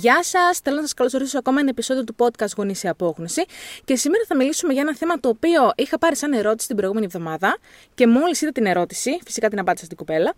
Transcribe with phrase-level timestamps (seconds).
[0.00, 3.44] Γεια σας, θέλω να σας καλωσορίσω σε ακόμα ένα επεισόδιο του podcast Γονήσια Απόγνωση.
[3.84, 7.06] Και σήμερα θα μιλήσουμε για ένα θέμα το οποίο είχα πάρει σαν ερώτηση την προηγούμενη
[7.06, 7.58] εβδομάδα
[7.94, 10.34] και μόλις είδα την ερώτηση, φυσικά την απάντησα στην κοπέλα.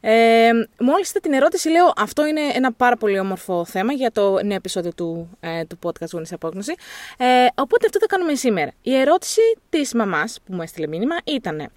[0.00, 4.42] Ε, μόλις είδα την ερώτηση, λέω αυτό είναι ένα πάρα πολύ όμορφο θέμα για το
[4.42, 6.74] νέο επεισόδιο του, ε, του podcast Γονήσια Απόγνωση.
[7.18, 8.72] Ε, οπότε αυτό θα κάνουμε σήμερα.
[8.82, 11.68] Η ερώτηση της μαμάς που μου έστειλε μήνυμα ήταν: ε,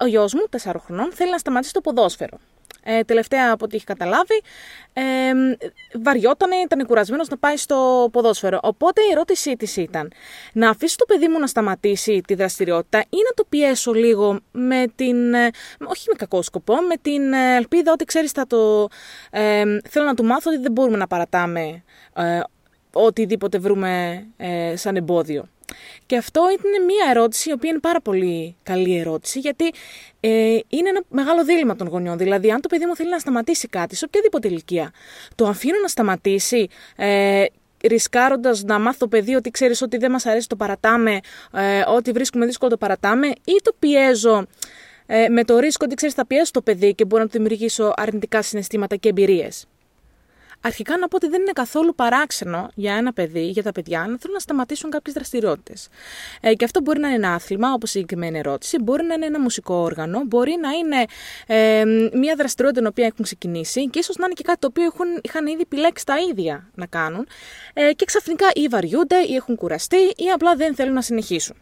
[0.00, 2.38] Ο γιος μου, 4 χρονών, θέλει να σταματήσει το ποδόσφαιρο.
[2.88, 4.42] Ε, τελευταία από ό,τι έχει καταλάβει,
[4.92, 5.02] ε,
[6.02, 8.58] βαριότανε, ήταν κουρασμένος να πάει στο ποδόσφαιρο.
[8.62, 10.12] Οπότε η ερώτησή της ήταν
[10.52, 14.84] να αφήσει το παιδί μου να σταματήσει τη δραστηριότητα ή να το πιέσω λίγο με
[14.94, 15.34] την.
[15.34, 15.50] Ε,
[15.84, 18.88] όχι με κακό σκοπό, με την ε, ελπίδα ότι ξέρεις, θα το.
[19.30, 21.82] Ε, θέλω να του μάθω ότι δεν μπορούμε να παρατάμε
[22.14, 22.40] ε,
[22.92, 25.48] οτιδήποτε βρούμε ε, σαν εμπόδιο.
[26.06, 29.72] Και αυτό είναι μια ερώτηση η οποία είναι πάρα πολύ καλή ερώτηση γιατί
[30.20, 32.18] ε, είναι ένα μεγάλο δίλημα των γονιών.
[32.18, 34.92] Δηλαδή, αν το παιδί μου θέλει να σταματήσει κάτι σε οποιαδήποτε ηλικία,
[35.34, 37.44] το αφήνω να σταματήσει ε,
[37.82, 41.20] ρισκάροντας να μάθω το παιδί ότι ξέρεις ότι δεν μας αρέσει το παρατάμε,
[41.52, 44.46] ε, ότι βρίσκουμε δύσκολο το παρατάμε, ή το πιέζω
[45.06, 47.92] ε, με το ρίσκο ότι ξέρεις θα πιέσω το παιδί και μπορώ να του δημιουργήσω
[47.96, 49.66] αρνητικά συναισθήματα και εμπειρίες.
[50.60, 54.04] Αρχικά να πω ότι δεν είναι καθόλου παράξενο για ένα παιδί, για τα παιδιά, να
[54.04, 55.88] θέλουν να σταματήσουν κάποιες δραστηριότητες.
[56.40, 59.26] Ε, και αυτό μπορεί να είναι ένα άθλημα, όπως η συγκεκριμένη ερώτηση, μπορεί να είναι
[59.26, 61.04] ένα μουσικό όργανο, μπορεί να είναι
[61.46, 64.84] ε, μια δραστηριότητα την οποία έχουν ξεκινήσει και ίσως να είναι και κάτι το οποίο
[64.84, 67.26] έχουν, είχαν ήδη επιλέξει τα ίδια να κάνουν
[67.72, 71.56] ε, και ξαφνικά ή βαριούνται ή έχουν κουραστεί ή απλά δεν θέλουν να συνεχίσουν.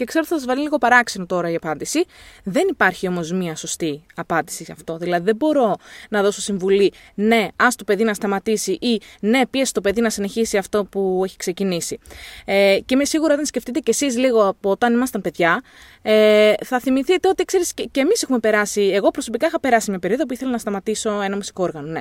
[0.00, 2.04] Και ξέρω ότι θα σας βάλει λίγο παράξενο τώρα η απάντηση.
[2.44, 4.96] Δεν υπάρχει όμως μία σωστή απάντηση σε αυτό.
[4.96, 5.76] Δηλαδή, δεν μπορώ
[6.10, 10.10] να δώσω συμβουλή, ναι, ας το παιδί να σταματήσει ή ναι, πίεσε το παιδί να
[10.10, 11.98] συνεχίσει αυτό που έχει ξεκινήσει.
[12.44, 15.62] Ε, και είμαι σίγουρα, όταν σκεφτείτε κι εσείς λίγο από όταν ήμασταν παιδιά,
[16.02, 18.82] ε, θα θυμηθείτε ότι ξέρεις, και, και εμείς έχουμε περάσει.
[18.82, 21.86] Εγώ προσωπικά είχα περάσει μια περίοδο που ήθελα να σταματήσω ένα μουσικό όργανο.
[21.90, 22.00] Ναι,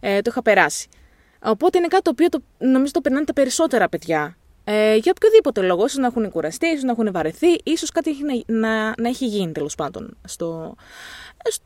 [0.00, 0.88] ε, το είχα περάσει.
[1.44, 5.60] Οπότε είναι κάτι το οποίο το, νομίζω το περνάνε τα περισσότερα παιδιά ε, για οποιοδήποτε
[5.60, 9.08] λόγο, ίσως να έχουν κουραστεί, ίσως να έχουν βαρεθεί, ίσως κάτι έχει να, να, να
[9.08, 10.74] έχει γίνει τέλος πάντων στο,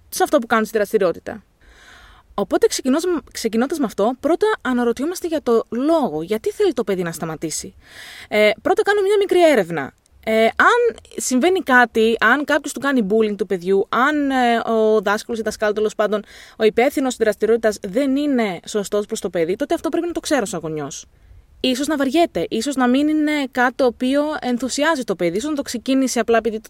[0.08, 1.42] σε αυτό που κάνουν στη δραστηριότητα.
[2.38, 2.66] Οπότε
[3.32, 6.22] ξεκινώντας με αυτό, πρώτα αναρωτιόμαστε για το λόγο.
[6.22, 7.74] Γιατί θέλει το παιδί να σταματήσει.
[8.28, 9.92] Ε, πρώτα κάνω μια μικρή έρευνα.
[10.24, 15.40] Ε, αν συμβαίνει κάτι, αν κάποιος του κάνει bullying του παιδιού, αν ε, ο δάσκαλος
[15.40, 16.24] ή δασκάλο τέλος πάντων,
[16.56, 20.20] ο υπεύθυνος της δραστηριότητας δεν είναι σωστός προς το παιδί, τότε αυτό πρέπει να το
[20.20, 21.06] ξέρω σαν γονιός
[21.60, 25.56] ίσως να βαριέται, ίσως να μην είναι κάτι το οποίο ενθουσιάζει το παιδί, ίσως να
[25.56, 26.60] το ξεκίνησε απλά επειδή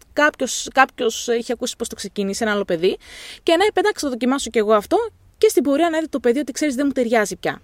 [0.72, 2.96] κάποιος έχει ακούσει πώ το ξεκίνησε ένα άλλο παιδί
[3.42, 4.96] και να εντάξει θα δοκιμάσω κι εγώ αυτό
[5.38, 7.62] και στην πορεία να δει το παιδί ότι ξέρεις δεν μου ταιριάζει πια.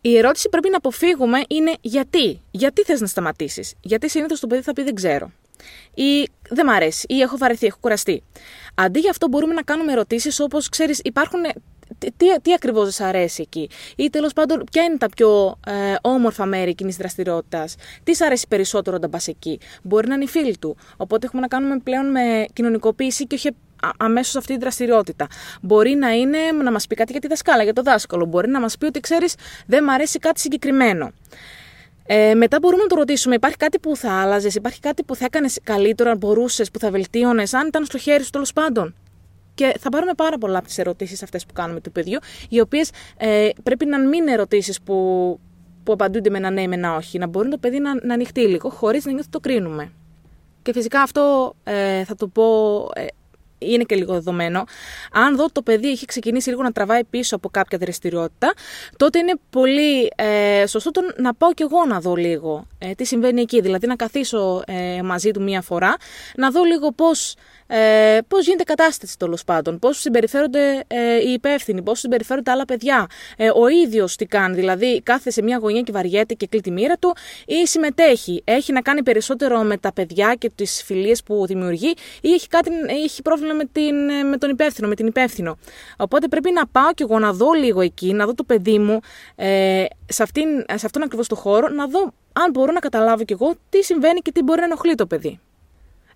[0.00, 2.40] Η ερώτηση πρέπει να αποφύγουμε είναι γιατί.
[2.50, 5.32] Γιατί θες να σταματήσεις; Γιατί συνήθως το παιδί θα πει δεν ξέρω.
[5.94, 7.06] Ή δεν μ' αρέσει.
[7.08, 8.22] Ή έχω βαρεθεί, έχω κουραστεί.
[8.74, 11.40] Αντί για αυτό μπορούμε να κάνουμε ερωτήσεις όπως ξέρεις, υπάρχουν
[12.16, 15.94] τι, τι ακριβώς δεν σας αρέσει εκεί, ή τέλος πάντων, ποια είναι τα πιο ε,
[16.02, 20.24] όμορφα μέρη εκείνης της δραστηριότητας, τι σ' αρέσει περισσότερο όταν πας εκεί; Μπορεί να είναι
[20.24, 20.76] οι φίλοι του.
[20.96, 23.50] Οπότε έχουμε να κάνουμε πλέον με κοινωνικοποίηση και όχι
[23.96, 25.26] αμέσως αυτή τη δραστηριότητα.
[25.62, 28.24] Μπορεί να είναι να μας πει κάτι για τη δασκάλα, για το δάσκαλο.
[28.24, 29.34] Μπορεί να μας πει ότι ξέρεις,
[29.66, 31.12] δεν μ' αρέσει κάτι συγκεκριμένο.
[32.06, 35.24] Ε, μετά μπορούμε να το ρωτήσουμε, υπάρχει κάτι που θα άλλαζες, υπάρχει κάτι που θα
[35.24, 38.94] έκανες καλύτερο, αν μπορούσες, που θα βελτίωνες, αν ήταν στο χέρι σου τέλος πάντων;
[39.54, 42.90] Και θα πάρουμε πάρα πολλά από τις ερωτήσεις αυτές που κάνουμε του παιδιού, οι οποίες
[43.16, 44.94] ε, πρέπει να μην είναι ερωτήσεις που,
[45.82, 47.18] που απαντούνται με ένα ναι ή με ένα όχι.
[47.18, 49.92] Να μπορεί το παιδί να, να ανοιχτεί λίγο, χωρίς να νιώθει το κρίνουμε.
[50.62, 52.42] Και φυσικά αυτό ε, θα το πω.
[52.94, 53.06] Ε,
[53.72, 54.64] είναι και λίγο δεδομένο.
[55.12, 58.52] Αν δω το παιδί έχει ξεκινήσει λίγο να τραβάει πίσω από κάποια δραστηριότητα,
[58.96, 63.04] τότε είναι πολύ ε, σωστό το να πάω κι εγώ να δω λίγο ε, τι
[63.04, 63.60] συμβαίνει εκεί.
[63.60, 65.96] Δηλαδή να καθίσω ε, μαζί του μία φορά,
[66.36, 67.34] να δω λίγο πώς
[67.66, 73.06] ε, πώς γίνεται κατάσταση τέλος πάντων, πώς συμπεριφέρονται ε, οι υπεύθυνοι, πώς συμπεριφέρονται άλλα παιδιά.
[73.36, 76.70] Ε, ο ίδιος τι κάνει, δηλαδή κάθεται σε μια γωνία και βαριέται και κλεί τη
[76.70, 78.42] μοίρα του ή συμμετέχει.
[78.44, 82.70] Έχει να κάνει περισσότερο με τα παιδιά και τις φιλίες που δημιουργεί ή έχει, κάτι,
[83.04, 83.94] έχει πρόβλημα με, την,
[84.28, 85.58] με τον υπεύθυνο, με την υπεύθυνο.
[85.96, 89.00] Οπότε πρέπει να πάω και εγώ να δω λίγο εκεί, να δω το παιδί μου
[89.34, 93.32] ε, σε, αυτήν, σε αυτόν ακριβώς το χώρο, να δω αν μπορώ να καταλάβω κι
[93.32, 95.40] εγώ τι συμβαίνει και τι μπορεί να ενοχλεί το παιδί.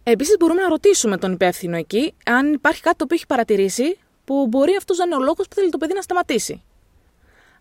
[0.02, 4.46] Επίσης, μπορούμε να ρωτήσουμε τον υπεύθυνο εκεί αν υπάρχει κάτι το οποίο έχει παρατηρήσει που
[4.48, 6.62] μπορεί αυτός να είναι ο λόγος που θέλει το παιδί να σταματήσει.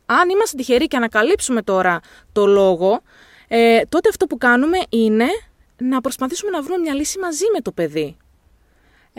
[0.05, 1.99] Αν είμαστε τυχεροί και ανακαλύψουμε τώρα
[2.31, 3.01] το λόγο,
[3.47, 5.27] ε, τότε αυτό που κάνουμε είναι
[5.77, 8.17] να προσπαθήσουμε να βρούμε μια λύση μαζί με το παιδί.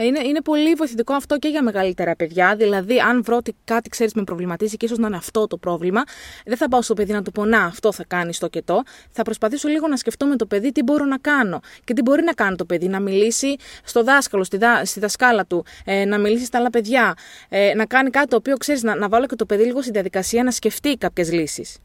[0.01, 2.57] Ε, είναι, είναι πολύ βοηθητικό αυτό και για μεγαλύτερα παιδιά.
[2.57, 6.03] Δηλαδή, αν βρω ότι κάτι ξέρεις με προβληματίζει και ίσως να είναι αυτό το πρόβλημα,
[6.45, 8.83] δεν θα πάω στο παιδί να του πω Να, αυτό θα κάνει το και το.
[9.11, 12.23] Θα προσπαθήσω λίγο να σκεφτώ με το παιδί τι μπορώ να κάνω και τι μπορεί
[12.23, 12.89] να κάνει το παιδί.
[12.89, 17.15] Να μιλήσει στο δάσκαλο, στη, δα, στη δασκάλα του, ε, να μιλήσει στα άλλα παιδιά,
[17.49, 19.91] ε, να κάνει κάτι το οποίο ξέρεις, να, να βάλω και το παιδί λίγο στη
[19.91, 21.79] διαδικασία να σκεφτεί κάποιες λύσεις.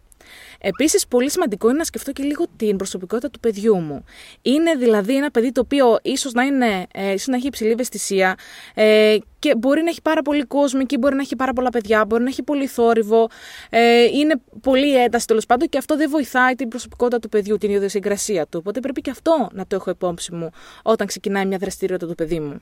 [0.60, 4.04] Επίσης, πολύ σημαντικό είναι να σκεφτώ και λίγο την προσωπικότητα του παιδιού μου.
[4.42, 8.38] Είναι δηλαδή ένα παιδί το οποίο ίσως να, είναι, ε, ίσως να έχει υψηλή ευαισθησία
[8.74, 12.06] ε, και μπορεί να έχει πάρα πολύ κόσμο εκεί, μπορεί να έχει πάρα πολλά παιδιά,
[12.06, 13.30] μπορεί να έχει πολύ θόρυβο,
[13.70, 17.70] ε, είναι πολύ ένταση τέλος πάντων και αυτό δεν βοηθάει την προσωπικότητα του παιδιού, την
[17.70, 18.58] ιδιοσυγκρασία του.
[18.62, 20.50] Οπότε πρέπει και αυτό να το έχω υπόψη μου
[20.84, 22.62] όταν ξεκινάει μια δραστηριότητα του παιδί μου.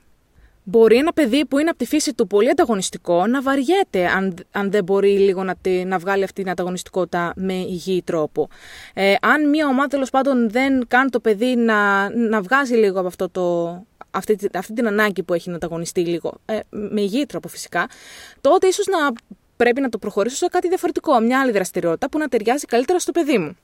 [0.64, 4.70] Μπορεί ένα παιδί που είναι από τη φύση του πολύ ανταγωνιστικό να βαριέται αν, αν
[4.70, 5.54] δεν μπορεί λίγο να,
[5.84, 8.48] να βγάλει αυτή την ανταγωνιστικότητα με υγιή τρόπο.
[8.94, 13.08] Ε, αν μια ομάδα τέλος πάντων δεν κάνει το παιδί να, να βγάζει λίγο από
[13.08, 13.68] αυτό το,
[14.10, 17.88] αυτή, αυτή την ανάγκη που έχει να ανταγωνιστεί λίγο, ε, με υγιή τρόπο φυσικά,
[18.40, 18.98] τότε ίσως να
[19.56, 23.12] πρέπει να το προχωρήσω σε κάτι διαφορετικό, μια άλλη δραστηριότητα που να ταιριάζει καλύτερα στο
[23.12, 23.56] παιδί μου.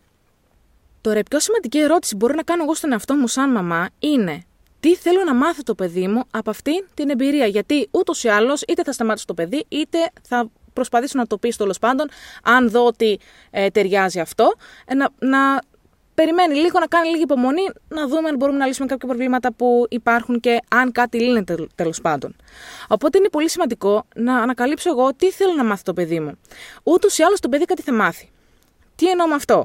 [1.00, 3.88] Τώρα, η πιο σημαντική ερώτηση που μπορώ να κάνω εγώ στον εαυτό μου σαν μαμά
[3.98, 4.42] είναι
[4.80, 8.62] τι θέλω να μάθει το παιδί μου από αυτή την εμπειρία; Γιατί ούτως ή άλλως
[8.62, 12.08] είτε θα σταμάτησε το παιδί, είτε θα προσπαθήσω να το πει τέλος πάντων,
[12.42, 13.18] αν δω ότι
[13.50, 14.54] ε, ταιριάζει αυτό,
[14.86, 15.60] ε, να, να
[16.14, 19.86] περιμένει λίγο, να κάνει λίγη υπομονή, να δούμε αν μπορούμε να λύσουμε κάποια προβλήματα που
[19.88, 22.36] υπάρχουν και αν κάτι λύνεται τέλος πάντων.
[22.88, 26.38] Οπότε είναι πολύ σημαντικό να ανακαλύψω εγώ τι θέλω να μάθει το παιδί μου.
[26.82, 28.30] Ούτως ή άλλως το παιδί κάτι θα μάθει.
[28.94, 29.64] Τι εννοώ με αυτό;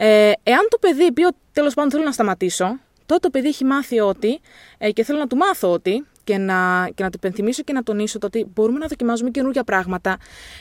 [0.00, 2.78] Ε, εάν το παιδί πει ότι τέλος πάντων θέλω να σταματήσω,
[3.08, 4.40] τότε το παιδί έχει μάθει ότι
[4.78, 7.82] ε, και θέλω να του μάθω ότι και να, και να του υπενθυμίσω και να
[7.82, 10.18] τονίσω το ότι μπορούμε να δοκιμάζουμε καινούργια πράγματα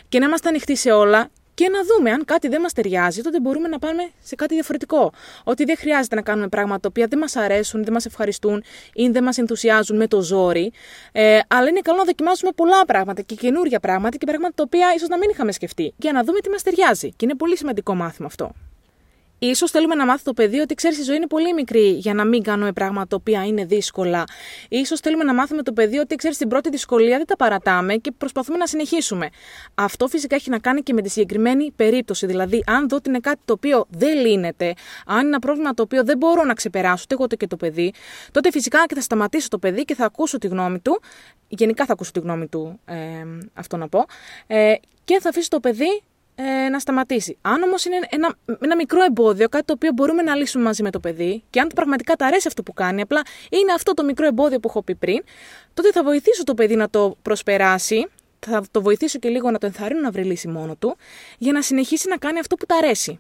[0.10, 3.40] και να είμαστε ανοιχτοί σε όλα και να δούμε αν κάτι δεν μας ταιριάζει, τότε
[3.40, 5.12] μπορούμε να πάμε σε κάτι διαφορετικό.
[5.44, 8.64] Ότι δεν χρειάζεται να κάνουμε πράγματα τα οποία δεν μας αρέσουν, δεν μας ευχαριστούν
[8.94, 10.72] ή δεν μας ενθουσιάζουν με το ζόρι.
[11.12, 14.94] Ε, αλλά είναι καλό να δοκιμάσουμε πολλά πράγματα και καινούργια πράγματα και πράγματα τα οποία
[14.96, 17.10] ίσως να μην είχαμε σκεφτεί, για να δούμε τι μας ταιριάζει.
[17.10, 18.52] Και είναι πολύ σημαντικό μάθημα αυτό
[19.56, 22.26] σω θέλουμε να μάθει το παιδί ότι ξέρεις, η ζωή είναι πολύ μικρή για να
[22.26, 24.24] μην κάνουμε πράγματα τα οποία είναι δύσκολα.
[24.86, 28.12] σω θέλουμε να μάθουμε το παιδί ότι ξέρεις, την πρώτη δυσκολία δεν τα παρατάμε και
[28.18, 29.30] προσπαθούμε να συνεχίσουμε.
[29.76, 32.26] Αυτό φυσικά έχει να κάνει και με τη συγκεκριμένη περίπτωση.
[32.26, 34.74] Δηλαδή, αν δω ότι είναι κάτι το οποίο δεν λύνεται,
[35.06, 37.94] αν είναι ένα πρόβλημα το οποίο δεν μπορώ να ξεπεράσω ούτε εγώ και το παιδί,
[38.32, 41.02] τότε φυσικά και θα σταματήσω το παιδί και θα ακούσω τη γνώμη του.
[41.48, 42.96] Γενικά θα ακούσω τη γνώμη του, ε,
[43.54, 44.06] αυτό να πω.
[44.48, 44.74] Ε,
[45.04, 46.02] και θα αφήσω το παιδί
[46.40, 47.38] ε, να σταματήσει.
[47.42, 50.92] Αν όμως είναι ένα, ένα μικρό εμπόδιο, κάτι το οποίο μπορούμε να λύσουμε μαζί με
[50.92, 54.26] το παιδί, και αν πραγματικά τα αρέσει αυτό που κάνει, απλά είναι αυτό το μικρό
[54.26, 55.24] εμπόδιο που έχω πει πριν,
[55.74, 58.08] τότε θα βοηθήσω το παιδί να το προσπεράσει,
[58.40, 60.98] θα το βοηθήσω και λίγο να το ενθαρρύνω να βρει λύση μόνο του,
[61.38, 63.20] για να συνεχίσει να κάνει αυτό που τα αρέσει.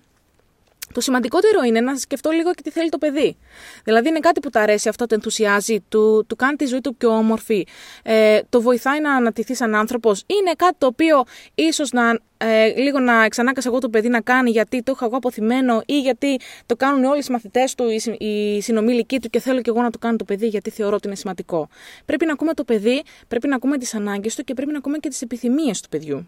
[0.93, 3.37] Το σημαντικότερο είναι να σκεφτώ λίγο και τι θέλει το παιδί.
[3.83, 6.95] Δηλαδή είναι κάτι που του αρέσει, αυτό το ενθουσιάζει, του, του κάνει τη ζωή του
[6.95, 7.67] πιο όμορφη,
[8.03, 10.23] ε, το βοηθάει να ανατηθεί σαν άνθρωπος.
[10.25, 11.23] Είναι κάτι το οποίο
[11.55, 15.15] ίσως να ε, λίγο να ξανάκασα εγώ το παιδί να κάνει γιατί το έχω εγώ
[15.15, 19.61] αποθυμένο ή γιατί το κάνουν όλοι οι μαθητές του, οι, οι συνομήλικοί του και θέλω
[19.61, 21.69] και εγώ να το κάνω το παιδί γιατί θεωρώ ότι είναι σημαντικό.
[22.05, 24.97] Πρέπει να ακούμε το παιδί, πρέπει να ακούμε τις ανάγκες του και πρέπει να ακούμε
[24.97, 26.27] και τις επιθυμίες του παιδιού.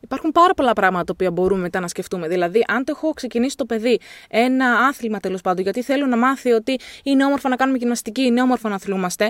[0.00, 2.28] Υπάρχουν πάρα πολλά πράγματα τα οποία μπορούμε μετά να σκεφτούμε.
[2.28, 6.52] Δηλαδή, αν το έχω ξεκινήσει το παιδί ένα άθλημα τέλος πάντων, γιατί θέλω να μάθει
[6.52, 9.28] ότι είναι όμορφο να κάνουμε γυμναστική, είναι όμορφο να αθλούμαστε,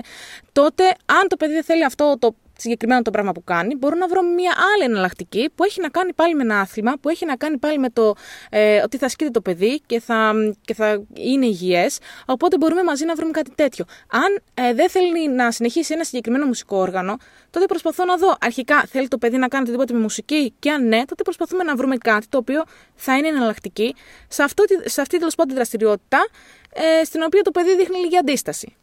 [0.51, 4.07] τότε αν το παιδί δεν θέλει αυτό το συγκεκριμένο το πράγμα που κάνει, μπορώ να
[4.07, 7.35] βρω μια άλλη εναλλακτική που έχει να κάνει πάλι με ένα άθλημα, που έχει να
[7.35, 8.15] κάνει πάλι με το
[8.49, 11.97] ε, ότι θα ασκείται το παιδί και θα, και θα είναι υγιές.
[12.25, 13.85] Οπότε μπορούμε μαζί να βρούμε κάτι τέτοιο.
[14.11, 17.17] Αν ε, δεν θέλει να συνεχίσει ένα συγκεκριμένο μουσικό όργανο,
[17.49, 20.87] τότε προσπαθώ να δω αρχικά θέλει το παιδί να κάνει οτιδήποτε με μουσική και αν
[20.87, 22.63] ναι, τότε προσπαθούμε να βρούμε κάτι το οποίο
[22.95, 23.95] θα είναι εναλλακτική
[24.27, 26.27] σε, αυτό, σε αυτή τέλος πάντων δραστηριότητα
[26.73, 28.75] ε, στην οποία το παιδί δείχνει λίγη αντίσταση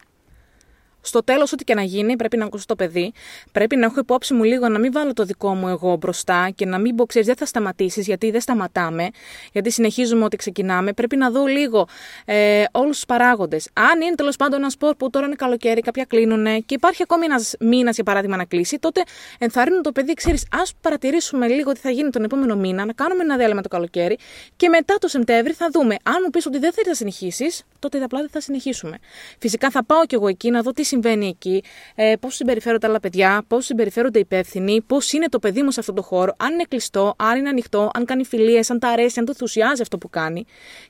[1.04, 3.12] στο τέλος, ό,τι και να γίνει, πρέπει να ακούσω το παιδί.
[3.52, 6.66] Πρέπει να έχω υπόψη μου λίγο να μην βάλω το δικό μου εγώ μπροστά και
[6.66, 9.08] να μην πω, ξέρεις, δεν θα σταματήσεις, γιατί δεν σταματάμε,
[9.52, 10.92] γιατί συνεχίζουμε ό,τι ξεκινάμε.
[10.92, 11.88] Πρέπει να δω λίγο
[12.24, 13.68] ε, όλους τους παράγοντες.
[13.72, 17.24] Αν είναι τέλος πάντων ένα σπορ που τώρα είναι καλοκαίρι, κάποια κλείνουν και υπάρχει ακόμη
[17.24, 19.02] ένας μήνας, για παράδειγμα, να κλείσει, τότε
[19.38, 23.22] ενθαρρύνω το παιδί, ξέρεις, ας παρατηρήσουμε λίγο τι θα γίνει τον επόμενο μήνα, να κάνουμε
[23.22, 24.18] ένα διάλειμμα το καλοκαίρι
[24.56, 25.96] και μετά το Σεπτέμβρη θα δούμε.
[26.02, 28.98] Αν μου πεις ότι δεν θέλεις να συνεχίσεις, τότε απλά δεν θα συνεχίσουμε.
[29.38, 31.62] Φυσικά θα πάω κι εγώ εκεί να δω τι συμβαίνει εκεί,
[31.94, 35.80] ε, πώς συμπεριφέρονται άλλα παιδιά, πώς συμπεριφέρονται οι υπεύθυνοι, πώς είναι το παιδί μου σε
[35.80, 39.18] αυτό το χώρο, αν είναι κλειστό, αν είναι ανοιχτό, αν κάνει φιλίες, αν τα αρέσει,
[39.18, 40.44] αν το ενθουσιάζει αυτό που κάνει.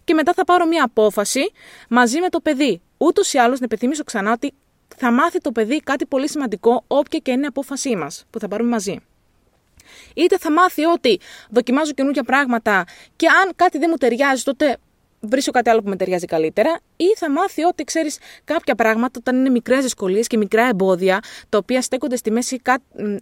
[0.05, 1.51] Και μετά θα πάρω μια απόφαση
[1.89, 2.81] μαζί με το παιδί.
[2.97, 4.53] Ούτως ή άλλως, να επιθυμίσω ξανά ότι
[4.97, 8.49] θα μάθει το παιδί κάτι πολύ σημαντικό, όποια και είναι η απόφασή μας που θα
[8.49, 8.97] πάρουμε μαζί.
[10.15, 11.21] Είτε θα μάθει ότι
[11.51, 12.85] δοκιμάζω καινούργια πράγματα
[13.17, 14.77] και αν κάτι δεν μου ταιριάζει, τότε
[15.27, 19.37] βρίσκω κάτι άλλο που με ταιριάζει καλύτερα, ή θα μάθει ότι ξέρεις κάποια πράγματα όταν
[19.37, 22.61] είναι μικρές δυσκολίες και μικρά εμπόδια, τα οποία στέκονται στη μέση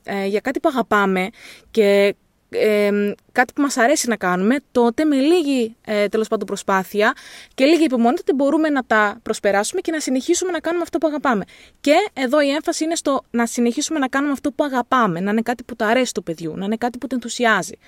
[0.02, 1.28] ε, για κάτι που αγαπάμε
[1.71, 2.14] και
[2.54, 2.90] ε,
[3.32, 7.12] κάτι που μας αρέσει να κάνουμε, τότε με λίγη ε, τέλος πάντων προσπάθεια
[7.54, 11.06] και λίγη υπομονή τότε μπορούμε να τα προσπεράσουμε και να συνεχίσουμε να κάνουμε αυτό που
[11.06, 11.44] αγαπάμε.
[11.80, 15.42] Και εδώ η έμφαση είναι στο να συνεχίσουμε να κάνουμε αυτό που αγαπάμε, να είναι
[15.42, 17.78] κάτι που το αρέσει του παιδιού, να είναι κάτι που το ενθουσιάζει.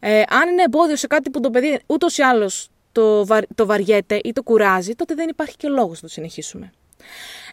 [0.00, 4.20] Ε, αν είναι εμπόδιο σε κάτι που το παιδί ούτως ή άλλως το, το βαριέται
[4.24, 6.72] ή το κουράζει, τότε δεν υπάρχει και λόγος να το συνεχίσουμε.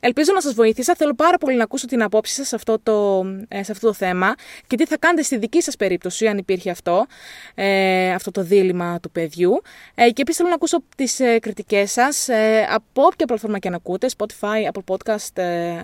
[0.05, 0.95] Ελπίζω να σας βοήθησα.
[0.95, 3.93] Θέλω πάρα πολύ να ακούσω την απόψη σας σε, αυτό το, ε, σε αυτό το
[3.93, 4.33] θέμα
[4.67, 7.05] και τι θα κάνετε στη δική σας περίπτωση, αν υπήρχε αυτό,
[7.55, 9.61] ε, αυτό το δίλημα του παιδιού.
[9.95, 13.69] Ε, και επίσης θέλω να ακούσω τις ε, κριτικές σας ε, από όποια πλατφόρμα και
[13.69, 15.81] να ακούτε, Spotify, Apple Podcast, ε,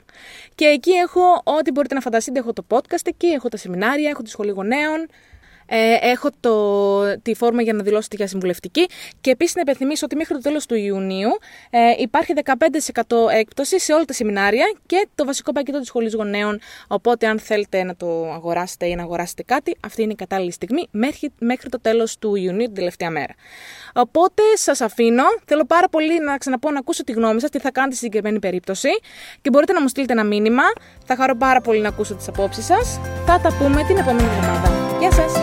[0.55, 2.39] και εκεί έχω ό,τι μπορείτε να φανταστείτε.
[2.39, 5.09] Έχω το podcast εκεί, έχω τα σεμινάρια, έχω τη σχολή γονέων,
[5.67, 8.87] ε, έχω το, τη φόρμα για να δηλώσετε για συμβουλευτική
[9.21, 11.29] και επίσης να υπενθυμίσω ότι μέχρι το τέλος του Ιουνίου
[11.71, 16.61] ε, υπάρχει 15% έκπτωση σε όλα τα σεμινάρια και το βασικό πακέτο της σχολής γονέων.
[16.89, 20.89] Οπότε, αν θέλετε να το αγοράσετε ή να αγοράσετε κάτι, αυτή είναι η κατάλληλη στιγμή
[20.91, 23.35] μέχρι, μέχρι το τέλος του Ιουνίου, την τελευταία μέρα.
[23.95, 25.25] Οπότε, σας αφήνω.
[25.45, 28.39] Θέλω πάρα πολύ να ξαναπώ να ακούσω τη γνώμη σας, τι θα κάνετε στη συγκεκριμένη
[28.39, 28.89] περίπτωση
[29.41, 30.63] και μπορείτε να μου στείλετε ένα μήνυμα.
[31.05, 33.01] Θα χαρώ πάρα πολύ να ακούσω τις απόψεις σας.
[33.27, 34.99] Θα τα πούμε την επόμενη εβδομάδα.
[34.99, 35.36] Γεια σας!